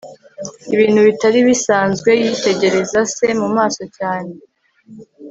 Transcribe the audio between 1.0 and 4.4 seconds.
bitari bisanzwe, yitegereza se mumaso cyane